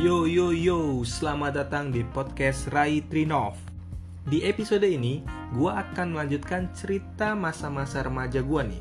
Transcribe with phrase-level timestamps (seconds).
[0.00, 3.52] Yo yo yo, selamat datang di podcast Rai Trinov.
[4.24, 5.20] Di episode ini,
[5.52, 8.80] gua akan melanjutkan cerita masa-masa remaja gua nih,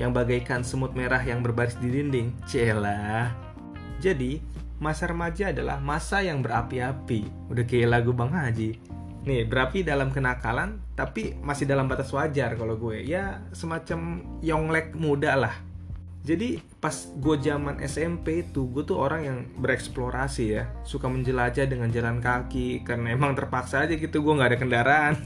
[0.00, 2.32] yang bagaikan semut merah yang berbaris di dinding.
[2.48, 3.28] Celah.
[4.00, 4.40] Jadi,
[4.80, 7.52] masa remaja adalah masa yang berapi-api.
[7.52, 8.80] Udah kayak lagu Bang Haji.
[9.28, 13.04] Nih, berapi dalam kenakalan, tapi masih dalam batas wajar kalau gue.
[13.04, 15.73] Ya, semacam yonglek muda lah
[16.24, 20.72] jadi pas gue zaman SMP itu gue tuh orang yang bereksplorasi ya.
[20.80, 25.14] Suka menjelajah dengan jalan kaki karena emang terpaksa aja gitu gue nggak ada kendaraan.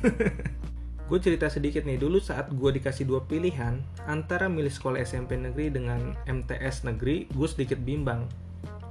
[1.09, 5.73] Gue cerita sedikit nih dulu saat gue dikasih dua pilihan antara milih sekolah SMP negeri
[5.73, 8.29] dengan MTS negeri gue sedikit bimbang.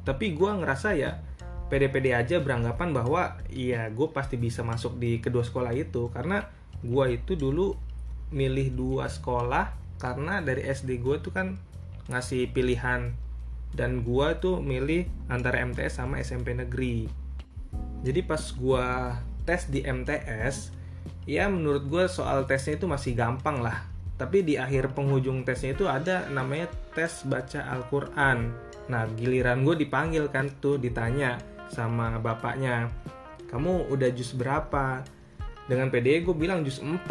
[0.02, 1.22] Tapi gue ngerasa ya
[1.70, 6.10] pede-pede aja beranggapan bahwa iya gue pasti bisa masuk di kedua sekolah itu.
[6.10, 6.42] Karena
[6.82, 7.78] gue itu dulu
[8.34, 11.54] milih dua sekolah karena dari SD gue tuh kan
[12.12, 13.16] ngasih pilihan.
[13.76, 17.06] Dan gua tuh milih antara MTS sama SMP negeri.
[18.02, 20.72] Jadi pas gua tes di MTS
[21.28, 23.86] ya menurut gua soal tesnya itu masih gampang lah.
[24.18, 28.50] Tapi di akhir penghujung tesnya itu ada namanya tes baca Al-Quran.
[28.90, 31.38] Nah giliran gue dipanggil kan tuh ditanya
[31.70, 32.90] sama bapaknya
[33.48, 35.04] kamu udah jus berapa?
[35.68, 37.08] Dengan PDE gue bilang jus 4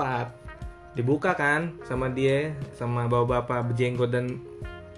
[0.97, 4.41] dibuka kan sama dia sama bapak-bapak berjenggot dan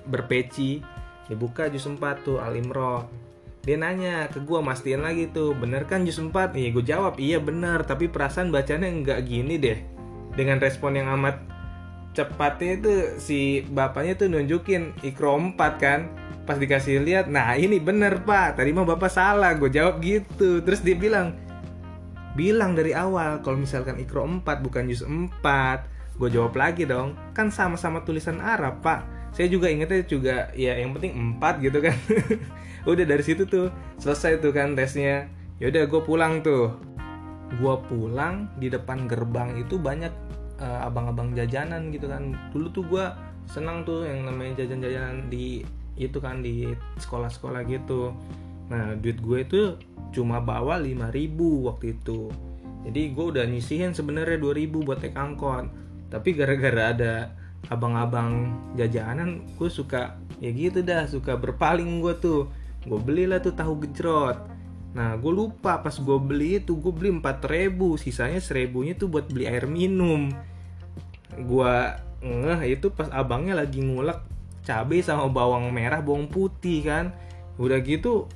[0.08, 0.80] berpeci.
[1.28, 3.28] Dibuka jus 4 tuh Al Imron
[3.68, 7.36] dia nanya ke gue mastiin lagi tuh bener kan jus 4 iya gue jawab iya
[7.36, 9.76] bener tapi perasaan bacanya nggak gini deh.
[10.32, 11.36] Dengan respon yang amat
[12.16, 16.08] cepatnya itu si bapaknya tuh nunjukin ikro 4 kan?
[16.48, 18.56] Pas dikasih lihat nah ini bener pak.
[18.56, 19.52] Tadi mah bapak salah.
[19.52, 20.64] Gue jawab gitu.
[20.64, 21.36] Terus dia bilang
[22.32, 25.44] bilang dari awal kalau misalkan ikro 4 bukan jus 4
[26.16, 30.90] gue jawab lagi dong kan sama-sama tulisan Arab pak saya juga ingetnya juga ya yang
[30.98, 31.94] penting empat gitu kan.
[32.90, 33.70] Udah dari situ tuh
[34.02, 35.30] selesai tuh kan tesnya.
[35.62, 36.74] Yaudah gue pulang tuh.
[37.62, 40.10] Gue pulang di depan gerbang itu banyak
[40.58, 42.34] uh, abang-abang jajanan gitu kan.
[42.50, 43.06] Dulu tuh gue
[43.46, 45.62] senang tuh yang namanya jajan-jajanan di
[45.94, 48.10] itu kan di sekolah-sekolah gitu.
[48.74, 49.78] Nah duit gue itu
[50.10, 51.14] cuma bawa 5000
[51.62, 52.26] waktu itu.
[52.90, 55.70] Jadi gue udah nyisihin sebenarnya 2000 buat naik angkot.
[56.10, 57.14] Tapi gara-gara ada
[57.66, 62.42] abang-abang jajanan gue suka ya gitu dah suka berpaling gue tuh.
[62.86, 64.38] Gue belilah tuh tahu gejrot.
[64.94, 69.26] Nah gue lupa pas gue beli itu gue beli empat ribu sisanya seribunya tuh buat
[69.28, 70.30] beli air minum.
[71.34, 71.74] Gue
[72.22, 74.22] ngeh itu pas abangnya lagi ngulek
[74.62, 77.10] cabai sama bawang merah bawang putih kan.
[77.58, 78.30] Udah gitu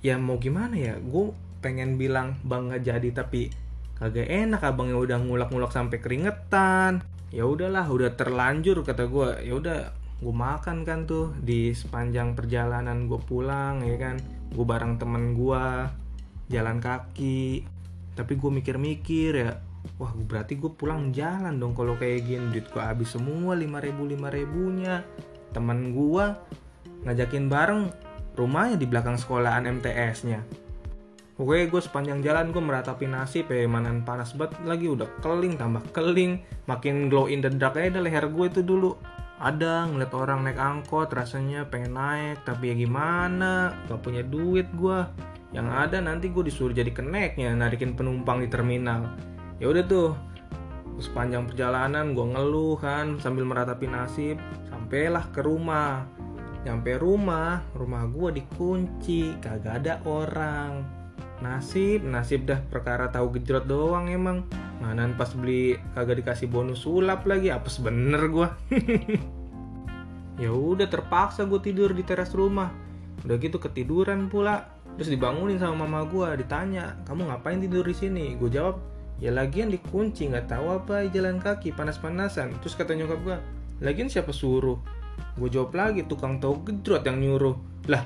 [0.00, 3.50] ya mau gimana ya gue pengen bilang bang nggak jadi tapi
[3.96, 7.02] kagak enak abangnya udah ngulak-ngulak sampai keringetan
[7.34, 9.78] ya udahlah udah terlanjur kata gue ya udah
[10.16, 14.16] gue makan kan tuh di sepanjang perjalanan gue pulang ya kan.
[14.52, 15.64] Gue bareng temen gue
[16.48, 17.66] jalan kaki.
[18.16, 19.52] Tapi gue mikir-mikir ya
[20.02, 22.48] wah berarti gue pulang jalan dong kalau kayak gini.
[22.54, 25.04] Duit gue habis semua lima ribu lima ribunya.
[25.52, 26.24] Temen gue
[27.04, 27.82] ngajakin bareng
[28.36, 30.40] rumahnya di belakang sekolahan MTS nya
[31.36, 35.84] Oke gue sepanjang jalan gue meratapi nasib ya manan panas banget lagi udah keling tambah
[35.92, 38.96] keling makin glow in the dark aja leher gue itu dulu.
[39.36, 43.76] Ada ngeliat orang naik angkot rasanya pengen naik tapi ya gimana?
[43.84, 45.04] Gak punya duit gue
[45.52, 49.04] yang ada nanti gue disuruh jadi keneknya narikin penumpang di terminal.
[49.60, 50.16] Ya udah tuh
[50.96, 54.40] sepanjang perjalanan gue ngeluh kan sambil meratapi nasib
[54.72, 56.08] sampailah ke rumah.
[56.64, 60.95] Nyampe rumah rumah gue dikunci kagak ada orang
[61.44, 64.46] nasib nasib dah perkara tahu gejrot doang emang.
[64.80, 68.48] Manan pas beli kagak dikasih bonus sulap lagi apa bener gue
[70.42, 72.72] ya udah terpaksa gue tidur di teras rumah.
[73.24, 74.68] Udah gitu ketiduran pula.
[74.96, 78.36] Terus dibangunin sama mama gue ditanya kamu ngapain tidur di sini?
[78.36, 78.80] Gue jawab
[79.16, 82.56] ya lagian dikunci nggak tahu apa jalan kaki panas-panasan.
[82.64, 83.36] Terus kata nyokap gue
[83.84, 84.80] lagian siapa suruh?
[85.36, 87.56] Gue jawab lagi tukang tahu gejrot yang nyuruh.
[87.92, 88.04] Lah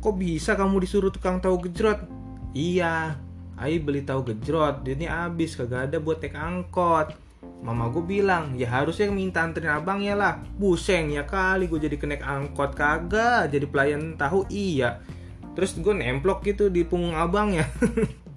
[0.00, 2.19] kok bisa kamu disuruh tukang tahu gejrot
[2.50, 3.14] Iya,
[3.60, 7.12] Ai beli tahu gejrot, ini abis kagak ada buat tek angkot.
[7.60, 10.40] Mama gue bilang, ya harusnya minta anterin abang ya lah.
[10.56, 15.04] Buseng ya kali gue jadi kenek angkot kagak, jadi pelayan tahu iya.
[15.52, 17.68] Terus gue nemplok gitu di punggung abang ya.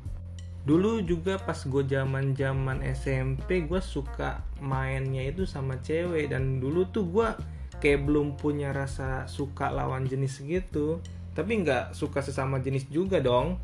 [0.68, 6.88] Dulu juga pas gue zaman zaman SMP gue suka mainnya itu sama cewek dan dulu
[6.88, 7.28] tuh gue
[7.84, 11.00] kayak belum punya rasa suka lawan jenis gitu.
[11.32, 13.60] Tapi nggak suka sesama jenis juga dong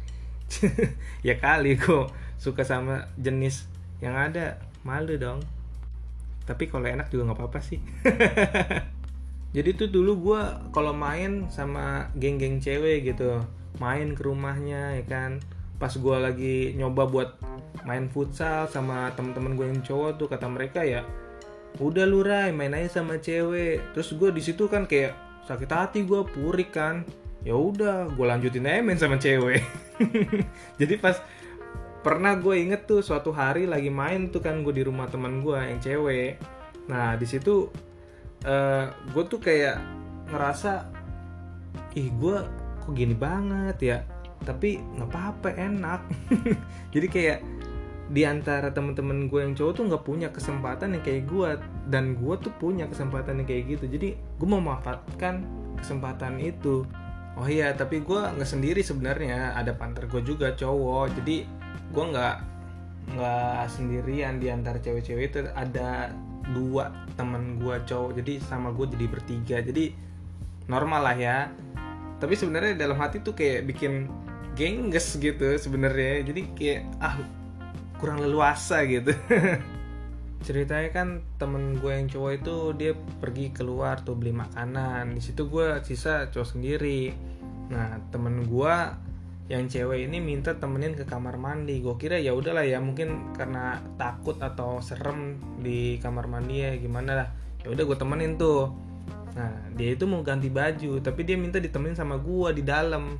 [1.27, 3.67] ya kali kok suka sama jenis
[3.99, 4.59] yang ada.
[4.87, 5.43] Malu dong.
[6.47, 7.79] Tapi kalau enak juga nggak apa-apa sih.
[9.55, 13.41] Jadi tuh dulu gue kalau main sama geng-geng cewek gitu
[13.81, 15.31] main ke rumahnya ya kan.
[15.77, 17.29] Pas gue lagi nyoba buat
[17.85, 21.05] main futsal sama temen-temen gue yang cowok tuh kata mereka ya
[21.77, 23.93] udah lu Rai main aja sama cewek.
[23.93, 25.13] Terus gue di situ kan kayak
[25.45, 27.01] sakit hati gue purik kan
[27.43, 29.63] ya udah gue lanjutin aja main sama cewek.
[30.79, 31.19] Jadi pas
[31.99, 35.55] pernah gue inget tuh suatu hari lagi main tuh kan gue di rumah teman gue
[35.55, 36.39] yang cewek.
[36.91, 37.71] Nah di situ
[38.43, 39.79] uh, gue tuh kayak
[40.31, 40.87] ngerasa
[41.95, 42.37] ih gue
[42.83, 43.97] kok gini banget ya?
[44.43, 46.01] Tapi nggak apa-apa enak.
[46.93, 47.39] Jadi kayak
[48.09, 51.49] di antara temen-temen gue yang cowok tuh nggak punya kesempatan yang kayak gue
[51.93, 53.85] dan gue tuh punya kesempatan yang kayak gitu.
[53.85, 55.45] Jadi gue mau memanfaatkan
[55.79, 56.83] kesempatan itu
[57.39, 59.55] oh iya tapi gue nggak sendiri sebenarnya.
[59.55, 61.15] Ada panter gue juga cowok.
[61.23, 61.47] Jadi
[61.89, 62.35] gue nggak
[63.15, 65.39] nggak sendirian di antara cewek-cewek itu.
[65.55, 66.11] Ada
[66.51, 69.57] dua temen gue cowok jadi sama gue jadi bertiga.
[69.63, 69.95] Jadi
[70.67, 71.37] normal lah ya.
[72.19, 74.11] Tapi sebenarnya dalam hati tuh kayak bikin
[74.59, 76.27] gengges gitu sebenarnya.
[76.27, 77.15] Jadi kayak ah
[77.95, 79.15] kurang leluasa gitu.
[80.47, 85.15] Ceritanya kan temen gue yang cowok itu dia pergi keluar tuh beli makanan.
[85.15, 87.28] Di situ gue sisa cowok sendiri
[87.69, 88.75] nah temen gue
[89.49, 91.81] yang cewek ini minta temenin ke kamar mandi.
[91.81, 97.17] Gue kira ya udahlah ya mungkin karena takut atau serem di kamar mandi ya gimana
[97.17, 97.27] lah.
[97.65, 98.69] Ya udah gue temenin tuh.
[99.33, 103.17] Nah dia itu mau ganti baju tapi dia minta ditemenin sama gue di dalam.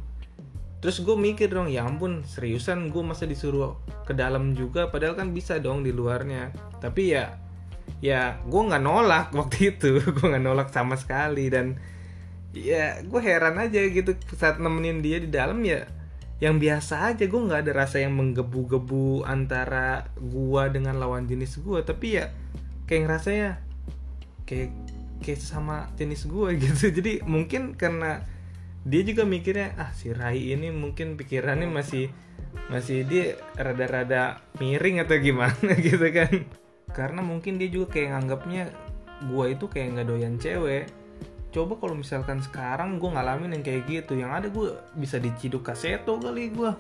[0.80, 4.94] Terus gue mikir dong ya ampun seriusan gue masa disuruh ke dalam juga?
[4.94, 6.54] Padahal kan bisa dong di luarnya.
[6.78, 7.42] Tapi ya
[8.06, 9.98] ya gue nggak nolak waktu itu.
[10.14, 11.82] Gue nggak nolak sama sekali dan
[12.50, 15.86] ya gue heran aja gitu saat nemenin dia di dalam ya
[16.40, 17.28] yang biasa aja.
[17.28, 22.32] Gue nggak ada rasa yang menggebu-gebu antara gue dengan lawan jenis gue tapi ya
[22.88, 23.50] kayak ngerasanya
[24.48, 24.72] kayak
[25.20, 26.90] kayak sama jenis gue gitu.
[26.90, 28.24] Jadi mungkin karena
[28.88, 32.08] dia juga mikirnya ah si Rai ini mungkin pikirannya masih
[32.72, 36.48] masih dia rada-rada miring atau gimana gitu kan.
[36.90, 38.64] Karena mungkin dia juga kayak nganggapnya
[39.28, 40.88] gue itu kayak nggak doyan cewek
[41.50, 46.22] coba kalau misalkan sekarang gue ngalamin yang kayak gitu yang ada gue bisa diciduk kaseto
[46.22, 46.72] kali gue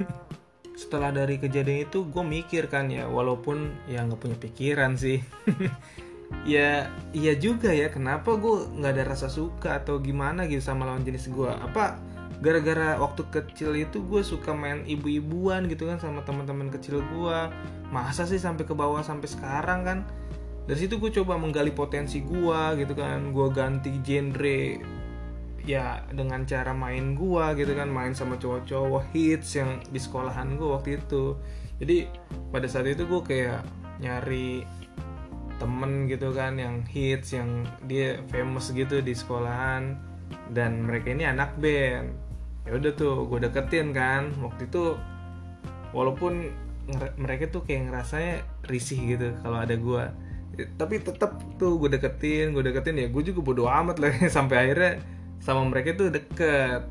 [0.82, 5.20] setelah dari kejadian itu gue mikir kan ya walaupun ya nggak punya pikiran sih.
[6.48, 11.04] Ya iya juga ya kenapa gue nggak ada rasa suka atau gimana gitu sama lawan
[11.04, 12.00] jenis gue apa
[12.40, 17.38] gara-gara waktu kecil itu gue suka main ibu-ibuan gitu kan sama teman-teman kecil gue
[17.92, 19.98] masa sih sampai ke bawah sampai sekarang kan
[20.62, 23.34] dari situ gue coba menggali potensi gue gitu kan.
[23.34, 24.62] Gue ganti genre
[25.62, 27.90] ya dengan cara main gue gitu kan.
[27.90, 31.34] Main sama cowok-cowok hits yang di sekolahan gue waktu itu.
[31.82, 32.06] Jadi
[32.54, 33.66] pada saat itu gue kayak
[33.98, 34.62] nyari
[35.58, 39.98] temen gitu kan yang hits yang dia famous gitu di sekolahan.
[40.54, 42.14] Dan mereka ini anak band.
[42.62, 44.30] Ya udah tuh gue deketin kan.
[44.38, 44.94] Waktu itu
[45.90, 46.54] walaupun
[47.18, 50.04] mereka tuh kayak ngerasanya risih gitu kalau ada gue
[50.76, 54.92] tapi tetap tuh gue deketin gue deketin ya gue juga bodo amat lah sampai akhirnya
[55.42, 56.86] sama mereka tuh deket.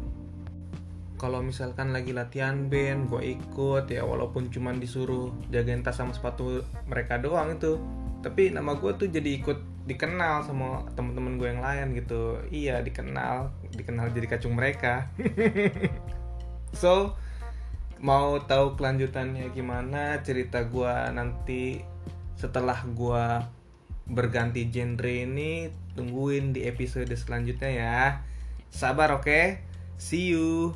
[1.16, 6.66] Kalau misalkan lagi latihan band gue ikut ya walaupun cuman disuruh jagain tas sama sepatu
[6.90, 7.80] mereka doang itu.
[8.20, 12.42] Tapi nama gue tuh jadi ikut dikenal sama temen-temen gue yang lain gitu.
[12.52, 15.08] Iya dikenal dikenal jadi kacung mereka.
[16.72, 17.20] So
[18.00, 21.84] mau tahu kelanjutannya gimana cerita gue nanti
[22.42, 23.26] setelah gue
[24.10, 28.02] berganti genre ini tungguin di episode selanjutnya ya
[28.74, 29.46] sabar oke okay?
[30.02, 30.74] see you